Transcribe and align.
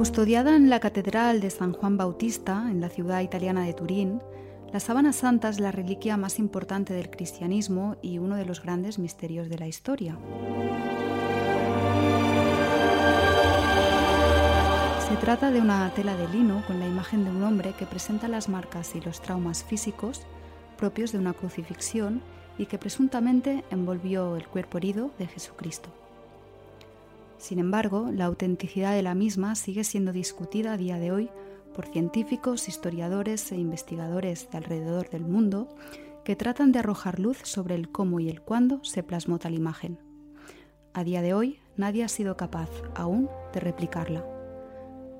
Custodiada 0.00 0.56
en 0.56 0.70
la 0.70 0.80
Catedral 0.80 1.42
de 1.42 1.50
San 1.50 1.74
Juan 1.74 1.98
Bautista, 1.98 2.68
en 2.70 2.80
la 2.80 2.88
ciudad 2.88 3.20
italiana 3.20 3.66
de 3.66 3.74
Turín, 3.74 4.22
la 4.72 4.80
sábana 4.80 5.12
santa 5.12 5.50
es 5.50 5.60
la 5.60 5.72
reliquia 5.72 6.16
más 6.16 6.38
importante 6.38 6.94
del 6.94 7.10
cristianismo 7.10 7.98
y 8.00 8.16
uno 8.16 8.36
de 8.36 8.46
los 8.46 8.62
grandes 8.62 8.98
misterios 8.98 9.50
de 9.50 9.58
la 9.58 9.66
historia. 9.66 10.16
Se 15.06 15.16
trata 15.16 15.50
de 15.50 15.60
una 15.60 15.92
tela 15.94 16.16
de 16.16 16.28
lino 16.28 16.64
con 16.66 16.80
la 16.80 16.86
imagen 16.86 17.24
de 17.24 17.30
un 17.32 17.42
hombre 17.42 17.74
que 17.78 17.84
presenta 17.84 18.26
las 18.26 18.48
marcas 18.48 18.94
y 18.94 19.02
los 19.02 19.20
traumas 19.20 19.64
físicos 19.64 20.22
propios 20.78 21.12
de 21.12 21.18
una 21.18 21.34
crucifixión 21.34 22.22
y 22.56 22.64
que 22.64 22.78
presuntamente 22.78 23.64
envolvió 23.70 24.36
el 24.36 24.48
cuerpo 24.48 24.78
herido 24.78 25.10
de 25.18 25.26
Jesucristo. 25.26 25.90
Sin 27.40 27.58
embargo, 27.58 28.10
la 28.12 28.26
autenticidad 28.26 28.94
de 28.94 29.02
la 29.02 29.14
misma 29.14 29.54
sigue 29.54 29.82
siendo 29.82 30.12
discutida 30.12 30.74
a 30.74 30.76
día 30.76 30.98
de 30.98 31.10
hoy 31.10 31.30
por 31.74 31.86
científicos, 31.86 32.68
historiadores 32.68 33.50
e 33.50 33.56
investigadores 33.56 34.50
de 34.50 34.58
alrededor 34.58 35.08
del 35.08 35.24
mundo 35.24 35.74
que 36.22 36.36
tratan 36.36 36.70
de 36.70 36.80
arrojar 36.80 37.18
luz 37.18 37.38
sobre 37.44 37.76
el 37.76 37.90
cómo 37.90 38.20
y 38.20 38.28
el 38.28 38.42
cuándo 38.42 38.84
se 38.84 39.02
plasmó 39.02 39.38
tal 39.38 39.54
imagen. 39.54 39.98
A 40.92 41.02
día 41.02 41.22
de 41.22 41.32
hoy, 41.32 41.58
nadie 41.78 42.04
ha 42.04 42.08
sido 42.08 42.36
capaz 42.36 42.68
aún 42.94 43.30
de 43.54 43.60
replicarla. 43.60 44.22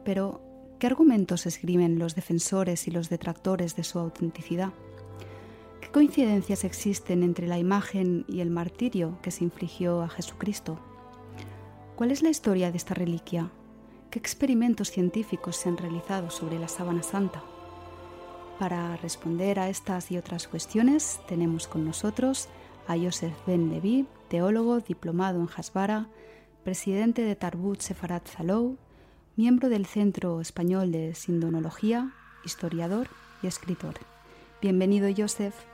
Pero, 0.05 0.43
¿qué 0.79 0.89
argumentos 0.89 1.47
esgrimen 1.47 1.99
los 1.99 2.15
defensores 2.15 2.87
y 2.87 2.91
los 2.91 3.09
detractores 3.09 3.77
de 3.77 3.85
su 3.85 3.99
autenticidad? 3.99 4.75
¿Qué 5.81 5.91
coincidencias 5.91 6.65
existen 6.65 7.23
entre 7.23 7.47
la 7.47 7.59
imagen 7.59 8.27
y 8.29 8.41
el 8.41 8.51
martirio 8.51 9.19
que 9.23 9.31
se 9.31 9.43
infligió 9.43 10.03
a 10.03 10.11
Jesucristo? 10.11 10.79
¿Cuál 12.01 12.13
es 12.13 12.23
la 12.23 12.31
historia 12.31 12.71
de 12.71 12.79
esta 12.79 12.95
reliquia? 12.95 13.51
¿Qué 14.11 14.19
experimentos 14.19 14.91
científicos 14.91 15.57
se 15.57 15.69
han 15.69 15.77
realizado 15.77 16.31
sobre 16.31 16.59
la 16.59 16.67
sábana 16.67 17.03
santa? 17.03 17.43
Para 18.59 18.97
responder 18.97 19.59
a 19.59 19.69
estas 19.69 20.11
y 20.11 20.17
otras 20.17 20.49
cuestiones 20.49 21.21
tenemos 21.29 21.69
con 21.69 21.85
nosotros 21.85 22.49
a 22.89 22.97
Joseph 22.97 23.35
Ben 23.47 23.69
Levi, 23.69 24.07
teólogo 24.31 24.81
diplomado 24.81 25.41
en 25.41 25.49
Hasbara, 25.55 26.09
presidente 26.65 27.21
de 27.21 27.37
Tarbut 27.37 27.83
Sefarat 27.83 28.27
Zalou, 28.27 28.79
miembro 29.37 29.69
del 29.69 29.85
Centro 29.85 30.41
Español 30.41 30.93
de 30.93 31.15
Sindonología, 31.15 32.15
historiador 32.47 33.09
y 33.43 33.47
escritor. 33.47 33.97
Bienvenido, 34.63 35.11
Joseph. 35.15 35.70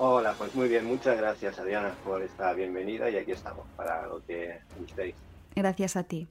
Hola, 0.00 0.32
pues 0.38 0.54
muy 0.54 0.68
bien, 0.68 0.84
muchas 0.84 1.18
gracias 1.18 1.58
Adriana 1.58 1.92
por 2.04 2.22
esta 2.22 2.52
bienvenida 2.52 3.10
y 3.10 3.16
aquí 3.16 3.32
estamos 3.32 3.66
para 3.76 4.06
lo 4.06 4.24
que 4.24 4.60
gustéis. 4.78 5.16
Gracias 5.56 5.96
a 5.96 6.04
ti. 6.04 6.28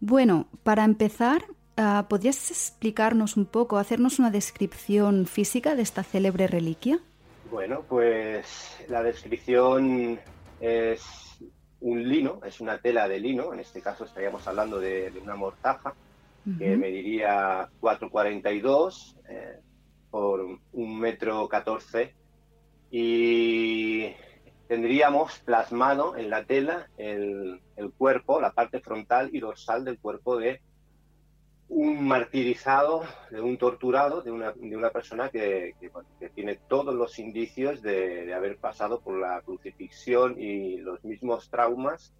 Bueno, 0.00 0.48
para 0.64 0.82
empezar, 0.82 1.44
uh, 1.76 2.08
¿podrías 2.08 2.50
explicarnos 2.50 3.36
un 3.36 3.46
poco, 3.46 3.78
hacernos 3.78 4.18
una 4.18 4.32
descripción 4.32 5.26
física 5.26 5.76
de 5.76 5.82
esta 5.82 6.02
célebre 6.02 6.48
reliquia? 6.48 6.98
Bueno, 7.52 7.84
pues 7.88 8.76
la 8.88 9.04
descripción 9.04 10.18
es 10.58 11.38
un 11.80 12.08
lino, 12.08 12.40
es 12.44 12.60
una 12.60 12.78
tela 12.78 13.06
de 13.06 13.20
lino, 13.20 13.54
en 13.54 13.60
este 13.60 13.80
caso 13.80 14.06
estaríamos 14.06 14.44
hablando 14.48 14.80
de, 14.80 15.12
de 15.12 15.20
una 15.20 15.36
mortaja 15.36 15.94
que 16.58 16.76
mediría 16.76 17.68
4,42 17.80 19.16
eh, 19.28 19.60
por 20.10 20.40
un 20.72 20.98
metro 20.98 21.46
14 21.46 22.14
y 22.90 24.14
tendríamos 24.66 25.38
plasmado 25.40 26.16
en 26.16 26.30
la 26.30 26.44
tela 26.44 26.88
el, 26.96 27.60
cuerpo, 27.96 28.40
la 28.40 28.52
parte 28.52 28.80
frontal 28.80 29.30
y 29.32 29.40
dorsal 29.40 29.84
del 29.84 29.98
cuerpo 29.98 30.36
de 30.36 30.60
un 31.68 32.06
martirizado, 32.06 33.02
de 33.30 33.40
un 33.40 33.58
torturado, 33.58 34.22
de 34.22 34.30
una, 34.30 34.52
de 34.52 34.76
una 34.76 34.90
persona 34.90 35.28
que, 35.28 35.74
tiene 36.34 36.56
todos 36.68 36.94
los 36.94 37.18
indicios 37.18 37.82
de, 37.82 38.32
haber 38.32 38.56
pasado 38.58 39.00
por 39.00 39.18
la 39.18 39.40
crucifixión 39.42 40.40
y 40.40 40.78
los 40.78 41.04
mismos 41.04 41.50
traumas 41.50 42.14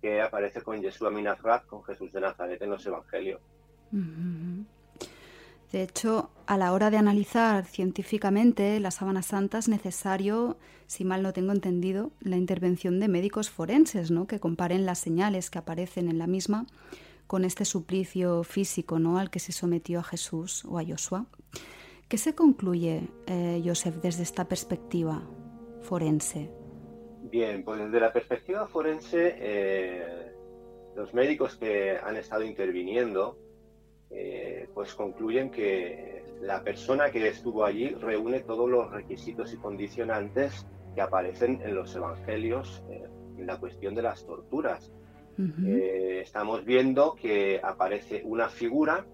que 0.00 0.20
aparece 0.22 0.62
con 0.62 0.80
Jesús 0.80 1.06
Aminazrat, 1.06 1.66
con 1.66 1.82
Jesús 1.84 2.12
de 2.12 2.20
Nazaret 2.20 2.60
en 2.62 2.70
los 2.70 2.86
Evangelios. 2.86 3.40
De 5.76 5.82
hecho, 5.82 6.30
a 6.46 6.56
la 6.56 6.72
hora 6.72 6.88
de 6.88 6.96
analizar 6.96 7.66
científicamente 7.66 8.80
la 8.80 8.90
sábana 8.90 9.20
santa 9.20 9.58
es 9.58 9.68
necesario, 9.68 10.56
si 10.86 11.04
mal 11.04 11.22
no 11.22 11.34
tengo 11.34 11.52
entendido, 11.52 12.12
la 12.20 12.38
intervención 12.38 12.98
de 12.98 13.08
médicos 13.08 13.50
forenses, 13.50 14.10
¿no? 14.10 14.26
que 14.26 14.40
comparen 14.40 14.86
las 14.86 14.98
señales 15.00 15.50
que 15.50 15.58
aparecen 15.58 16.08
en 16.08 16.16
la 16.16 16.26
misma 16.26 16.64
con 17.26 17.44
este 17.44 17.66
suplicio 17.66 18.42
físico 18.42 18.98
¿no? 18.98 19.18
al 19.18 19.28
que 19.28 19.38
se 19.38 19.52
sometió 19.52 20.00
a 20.00 20.02
Jesús 20.02 20.64
o 20.64 20.78
a 20.78 20.82
Josué. 20.82 21.24
¿Qué 22.08 22.16
se 22.16 22.34
concluye, 22.34 23.10
eh, 23.26 23.60
Joseph, 23.62 23.96
desde 23.96 24.22
esta 24.22 24.48
perspectiva 24.48 25.28
forense? 25.82 26.50
Bien, 27.24 27.62
pues 27.62 27.80
desde 27.80 28.00
la 28.00 28.14
perspectiva 28.14 28.66
forense, 28.66 29.34
eh, 29.38 30.32
los 30.96 31.12
médicos 31.12 31.54
que 31.56 31.98
han 32.02 32.16
estado 32.16 32.44
interviniendo 32.44 33.44
eh, 34.10 34.68
pues 34.72 34.94
concluyen 34.94 35.50
que 35.50 36.24
la 36.40 36.62
persona 36.62 37.10
que 37.10 37.26
estuvo 37.26 37.64
allí 37.64 37.88
reúne 37.88 38.40
todos 38.40 38.68
los 38.68 38.90
requisitos 38.90 39.52
y 39.52 39.56
condicionantes 39.56 40.66
que 40.94 41.00
aparecen 41.00 41.60
en 41.62 41.74
los 41.74 41.94
evangelios 41.96 42.82
eh, 42.88 43.08
en 43.36 43.46
la 43.46 43.58
cuestión 43.58 43.94
de 43.94 44.02
las 44.02 44.24
torturas. 44.24 44.92
Eh, 45.66 46.20
estamos 46.22 46.64
viendo 46.64 47.14
que 47.14 47.60
aparece 47.62 48.22
una 48.24 48.48
figura, 48.48 49.04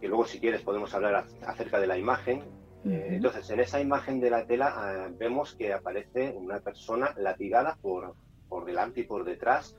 que 0.00 0.06
luego 0.06 0.24
si 0.24 0.38
quieres 0.38 0.62
podemos 0.62 0.94
hablar 0.94 1.26
acerca 1.44 1.80
de 1.80 1.88
la 1.88 1.98
imagen. 1.98 2.44
entonces, 2.84 3.50
en 3.50 3.58
esa 3.58 3.80
imagen 3.80 4.20
de 4.20 4.30
la 4.30 4.46
tela 4.46 4.72
ah, 4.76 5.08
vemos 5.18 5.56
que 5.56 5.72
aparece 5.72 6.32
una 6.36 6.60
persona 6.60 7.12
latigada 7.18 7.76
por, 7.82 8.14
por 8.48 8.64
delante 8.64 9.00
y 9.00 9.02
por 9.02 9.24
detrás, 9.24 9.74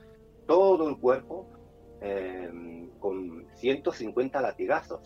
todo 0.46 0.88
el 0.90 0.98
cuerpo 0.98 1.48
Em, 2.04 2.88
con 2.98 3.46
150 3.54 4.40
latigazos. 4.40 5.00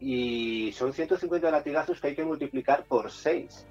Y 0.00 0.72
son 0.72 0.92
150 0.92 1.50
latigazos 1.50 2.00
que 2.00 2.08
hay 2.08 2.14
que 2.16 2.24
multiplicar 2.24 2.84
por 2.86 3.10
6. 3.10 3.66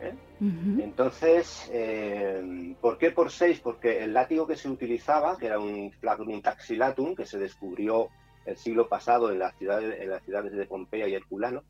¿eh? 0.00 0.14
Entonces, 0.40 1.68
em, 1.72 2.74
¿por 2.76 2.96
qué 2.96 3.10
por 3.10 3.30
6? 3.30 3.60
Porque 3.60 4.04
el 4.04 4.14
látigo 4.14 4.46
que 4.46 4.56
se 4.56 4.70
utilizaba, 4.70 5.36
que 5.36 5.46
era 5.46 5.58
un 5.58 5.90
flagrum 5.92 6.40
taxilatum, 6.40 7.14
que 7.14 7.26
se 7.26 7.38
descubrió 7.38 8.08
el 8.46 8.56
siglo 8.56 8.88
pasado 8.88 9.30
en, 9.30 9.38
la 9.38 9.52
ciudad, 9.52 9.82
en 9.82 10.08
las 10.08 10.22
ciudades 10.22 10.52
de 10.52 10.66
Pompeya 10.66 11.08
y 11.08 11.14
Herculano, 11.14 11.62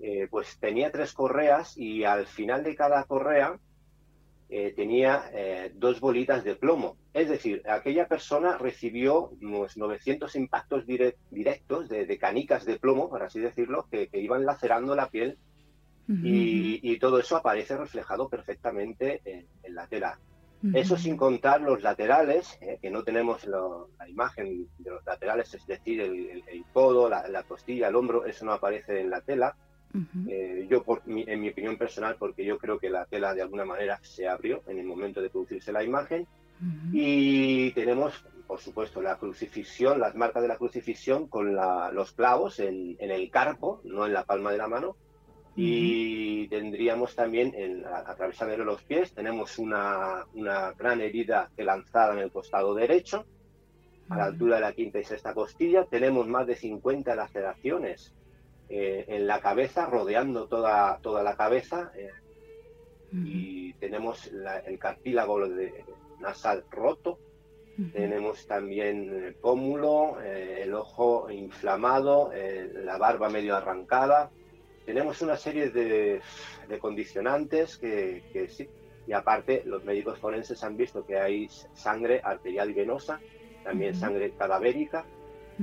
eh, 0.00 0.28
pues 0.30 0.58
tenía 0.58 0.92
tres 0.92 1.12
correas 1.12 1.76
y 1.76 2.04
al 2.04 2.26
final 2.26 2.62
de 2.62 2.76
cada 2.76 3.02
correa 3.04 3.58
eh, 4.52 4.72
tenía 4.74 5.30
eh, 5.32 5.70
dos 5.76 6.00
bolitas 6.00 6.42
de 6.42 6.56
plomo. 6.56 6.96
Es 7.14 7.28
decir, 7.28 7.62
aquella 7.68 8.08
persona 8.08 8.58
recibió 8.58 9.30
unos 9.40 9.76
900 9.76 10.34
impactos 10.34 10.84
directos 10.86 11.88
de, 11.88 12.18
canicas 12.18 12.64
de 12.64 12.76
plomo, 12.76 13.08
por 13.08 13.22
así 13.22 13.38
decirlo, 13.38 13.86
que, 13.88 14.08
iban 14.12 14.44
lacerando 14.44 14.96
la 14.96 15.08
piel 15.08 15.38
y, 16.08 16.98
todo 16.98 17.20
eso 17.20 17.36
aparece 17.36 17.76
reflejado 17.76 18.28
perfectamente 18.28 19.22
en, 19.24 19.46
la 19.72 19.86
tela. 19.86 20.18
Eso 20.74 20.96
sin 20.96 21.16
contar 21.16 21.60
los 21.60 21.82
laterales, 21.82 22.58
eh, 22.60 22.78
que 22.82 22.90
no 22.90 23.04
tenemos 23.04 23.46
la 23.46 24.08
imagen 24.08 24.66
de 24.78 24.90
los 24.90 25.06
laterales, 25.06 25.54
es 25.54 25.64
decir, 25.64 26.00
el, 26.00 26.64
codo, 26.72 27.08
la, 27.08 27.44
costilla, 27.44 27.86
el 27.86 27.94
hombro, 27.94 28.26
eso 28.26 28.44
no 28.44 28.52
aparece 28.52 29.00
en 29.00 29.10
la 29.10 29.20
tela. 29.20 29.54
Eh, 30.28 30.66
yo, 30.70 30.84
por 30.84 31.02
en 31.06 31.40
mi 31.40 31.48
opinión 31.48 31.76
personal, 31.76 32.16
porque 32.18 32.44
yo 32.44 32.58
creo 32.58 32.78
que 32.78 32.90
la 32.90 33.06
tela 33.06 33.34
de 33.34 33.42
alguna 33.42 33.64
manera 33.64 33.98
se 34.02 34.28
abrió 34.28 34.62
en 34.68 34.78
el 34.78 34.86
momento 34.86 35.20
de 35.20 35.30
producirse 35.30 35.72
la 35.72 35.82
imagen. 35.82 36.26
Y 36.92 37.70
tenemos, 37.72 38.22
por 38.46 38.60
supuesto, 38.60 39.00
la 39.00 39.16
crucifixión, 39.16 39.98
las 39.98 40.14
marcas 40.14 40.42
de 40.42 40.48
la 40.48 40.58
crucifixión 40.58 41.26
con 41.26 41.54
los 41.54 42.12
clavos 42.12 42.60
en, 42.60 42.96
el 42.98 43.30
carpo, 43.30 43.80
no 43.84 44.04
en 44.06 44.12
la 44.12 44.24
palma 44.24 44.52
de 44.52 44.58
la 44.58 44.68
mano. 44.68 44.96
Y 45.56 46.48
tendríamos 46.48 47.16
también, 47.16 47.54
en, 47.56 47.84
atravesándole 47.86 48.64
los 48.64 48.82
pies, 48.82 49.12
tenemos 49.12 49.58
una, 49.58 50.26
una 50.34 50.72
gran 50.72 51.00
herida 51.00 51.50
que 51.56 51.64
lanzada 51.64 52.12
en 52.12 52.20
el 52.20 52.30
costado 52.30 52.74
derecho, 52.74 53.24
a 54.10 54.18
la 54.18 54.24
altura 54.26 54.56
de 54.56 54.62
la 54.62 54.72
quinta 54.72 54.98
y 54.98 55.04
sexta 55.04 55.32
costilla. 55.32 55.86
Tenemos 55.86 56.28
más 56.28 56.46
de 56.46 56.56
50 56.56 57.14
laceraciones 57.14 58.14
eh, 58.72 59.04
en 59.08 59.26
la 59.26 59.40
cabeza, 59.40 59.86
rodeando 59.86 60.46
toda, 60.46 61.00
toda 61.02 61.24
la 61.24 61.34
cabeza. 61.36 61.90
Eh, 61.96 62.10
y 63.12 63.72
tenemos 63.74 64.30
el 64.64 64.78
cartílago 64.78 65.48
de, 65.48 65.84
nasal 66.20 66.64
roto. 66.70 67.18
Tenemos 67.92 68.46
también 68.46 69.24
el 69.24 69.34
pómulo, 69.34 70.20
eh, 70.20 70.60
el 70.62 70.74
ojo 70.74 71.30
inflamado, 71.30 72.30
la 72.74 72.98
barba 72.98 73.28
medio 73.28 73.56
arrancada. 73.56 74.30
Tenemos 74.84 75.20
una 75.22 75.36
serie 75.36 75.70
de, 75.70 76.20
condicionantes 76.78 77.76
que, 77.76 78.22
que, 78.32 78.48
sí. 78.48 78.68
Y 79.06 79.12
aparte, 79.12 79.62
los 79.64 79.82
médicos 79.82 80.18
forenses 80.18 80.62
han 80.62 80.76
visto 80.76 81.04
que 81.04 81.18
hay 81.18 81.48
sangre 81.72 82.20
arterial 82.22 82.70
y 82.70 82.74
venosa, 82.74 83.18
también 83.64 83.94
sangre 83.96 84.30
cadavérica 84.32 85.04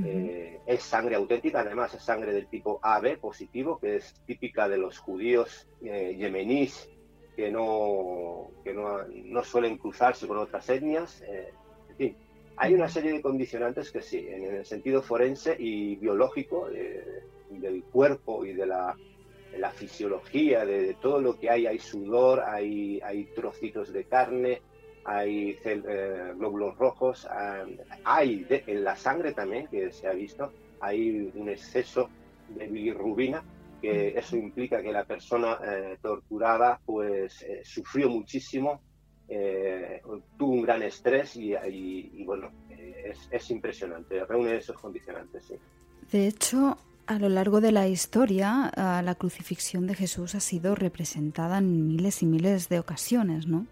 eh, 0.06 0.60
es 0.66 0.84
sangre 0.84 1.16
auténtica, 1.16 1.62
además 1.62 1.94
es 1.94 2.04
sangre 2.04 2.34
del 2.34 2.48
tipo 2.48 2.80
AB 2.82 3.18
positivo, 3.20 3.80
que 3.80 3.98
es 3.98 4.14
típica 4.26 4.68
de 4.68 4.78
los 4.78 5.00
judíos 5.00 5.68
eh, 5.82 6.16
yemeníes 6.18 6.90
que 7.36 7.52
no, 7.52 8.50
que 8.64 8.74
no, 8.74 9.00
no, 9.08 9.44
suelen 9.44 9.78
cruzarse 9.78 10.28
con 10.28 10.38
otras 10.38 10.68
etnias. 10.70 11.22
Eh, 11.22 11.54
en 11.90 11.96
fin, 11.96 12.18
hay 12.56 12.74
una 12.74 12.90
serie 12.90 13.14
de 13.14 13.22
condicionantes 13.22 13.92
que 13.92 14.02
sí, 14.02 14.26
en 14.28 14.44
el 14.44 14.66
sentido 14.66 15.02
forense 15.02 15.56
y 15.58 15.96
biológico 15.98 16.68
del 17.50 17.84
cuerpo 17.84 18.44
y 18.44 18.54
de 18.54 18.66
la, 18.66 18.98
la 19.58 19.72
fisiología, 19.72 20.66
de, 20.66 20.96
todo 20.96 21.22
lo 21.22 21.40
que 21.40 21.50
hay, 21.50 21.68
hay 21.68 21.80
sudor, 21.80 22.42
hay, 22.42 23.00
hay 23.02 23.26
trocitos 23.36 23.94
de 23.94 24.06
carne, 24.06 24.62
hay 25.08 25.58
eh, 25.64 26.34
glóbulos 26.36 26.78
rojos, 26.78 27.28
hay 28.04 28.46
en 28.50 28.84
la 28.84 28.96
sangre 28.98 29.32
también, 29.32 29.68
que 29.68 29.90
se 29.94 30.06
ha 30.06 30.12
visto, 30.12 30.52
hay 30.82 31.32
un 31.34 31.48
exceso 31.48 32.10
de 32.50 32.68
bilirrubina, 32.68 33.42
que 33.82 34.10
eso 34.18 34.36
implica 34.36 34.82
que 34.82 34.92
la 34.92 35.06
persona 35.06 35.60
eh, 35.66 35.98
torturada 36.02 36.82
pues 36.86 37.42
eh, 37.44 37.62
sufrió 37.64 38.10
muchísimo, 38.10 38.82
tuvo 40.38 40.54
un 40.54 40.62
gran 40.62 40.84
estrés 40.84 41.36
y, 41.36 42.24
bueno, 42.24 42.50
es, 42.70 43.28
es, 43.30 43.52
impresionante, 43.52 44.26
reúne 44.26 44.56
esos 44.56 44.78
condicionantes. 44.78 45.46
Sí. 45.46 45.56
De 46.12 46.28
hecho, 46.28 46.78
a 47.08 47.20
lo 47.20 47.28
largo 47.28 47.60
de 47.60 47.74
la 47.74 47.90
historia, 47.90 48.72
la 48.76 49.16
crucifixión 49.16 49.86
de 49.86 49.96
Jesús 49.96 50.34
ha 50.36 50.40
sido 50.40 50.76
representada 50.76 51.58
en 51.58 51.88
miles 51.88 52.24
y 52.24 52.26
miles 52.26 52.70
de 52.70 52.80
ocasiones, 52.80 53.48
¿no? 53.48 53.68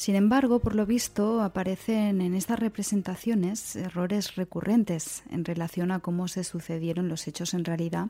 Sin 0.00 0.16
embargo, 0.16 0.60
por 0.60 0.76
lo 0.76 0.86
visto, 0.86 1.42
aparecen 1.42 2.22
en 2.22 2.34
estas 2.34 2.58
representaciones 2.58 3.76
errores 3.76 4.34
recurrentes 4.34 5.22
en 5.30 5.44
relación 5.44 5.92
a 5.92 6.00
cómo 6.00 6.26
se 6.26 6.42
sucedieron 6.42 7.10
los 7.10 7.28
hechos 7.28 7.52
en 7.52 7.66
realidad, 7.66 8.06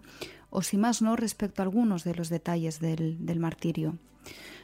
o 0.50 0.62
si 0.62 0.76
más 0.76 1.02
no, 1.02 1.16
respecto 1.16 1.60
a 1.60 1.64
algunos 1.64 2.04
de 2.04 2.14
los 2.14 2.28
detalles 2.28 2.78
del, 2.78 3.40
martirio. 3.40 3.98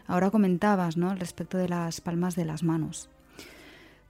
Ahora 0.07 0.31
comentabas, 0.31 0.97
¿no?, 0.97 1.17
respecto 1.17 1.59
de 1.59 1.69
las 1.69 2.01
palmas 2.01 2.37
de 2.37 2.45
las 2.45 2.63
manos. 2.63 3.11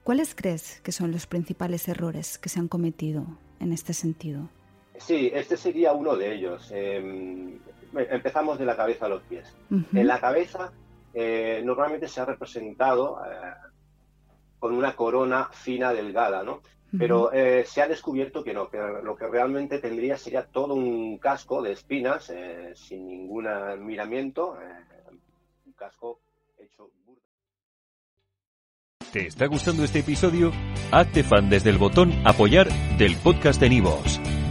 ¿Cuáles 0.04 0.34
crees 0.34 0.82
que 0.82 0.92
son 0.92 1.10
los 1.10 1.26
principales 1.26 1.88
errores 1.88 2.36
que 2.36 2.50
se 2.50 2.60
han 2.60 2.68
cometido 2.68 3.26
en 3.60 3.72
este 3.72 3.94
sentido? 3.94 4.50
Sí, 4.98 5.30
este 5.32 5.56
sería 5.56 5.94
uno 5.94 6.16
de 6.16 6.34
ellos. 6.34 6.70
Em, 6.70 7.60
empezamos 7.94 8.58
de 8.58 8.66
la 8.66 8.76
cabeza 8.76 9.06
a 9.06 9.08
los 9.08 9.22
pies. 9.22 9.56
En 9.70 10.06
la 10.06 10.20
cabeza 10.20 10.70
eh, 11.18 11.62
normalmente 11.64 12.08
se 12.08 12.20
ha 12.20 12.26
representado 12.26 13.18
eh, 13.24 13.54
con 14.58 14.74
una 14.74 14.94
corona 14.94 15.48
fina, 15.50 15.94
delgada, 15.94 16.42
¿no? 16.42 16.60
Pero 16.98 17.32
eh, 17.32 17.64
se 17.66 17.80
ha 17.80 17.88
descubierto 17.88 18.44
que 18.44 18.52
no, 18.52 18.68
que 18.68 18.78
lo 18.78 19.16
que 19.16 19.26
realmente 19.26 19.78
tendría 19.78 20.18
sería 20.18 20.46
todo 20.46 20.74
un 20.74 21.18
casco 21.18 21.60
de 21.60 21.72
espinas, 21.72 22.32
sin 22.74 23.08
ningún 23.08 23.46
miramiento, 23.84 24.56
un 25.66 25.72
casco 25.72 26.20
hecho 26.58 26.90
¿Te 29.12 29.26
está 29.26 29.46
gustando 29.46 29.84
este 29.84 29.98
episodio? 29.98 30.52
Hazte 30.92 31.22
fan 31.22 31.50
desde 31.50 31.70
el 31.70 31.78
botón 31.78 32.12
apoyar 32.24 32.68
del 32.98 33.16
podcast 33.16 33.60
de 33.60 33.68
Nivos. 33.68 34.20